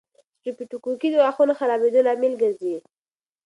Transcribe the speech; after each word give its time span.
سټریپټوکوکي 0.39 1.07
د 1.11 1.15
غاښونو 1.23 1.53
خرابېدو 1.59 2.05
لامل 2.07 2.33
ګرځي. 2.41 2.75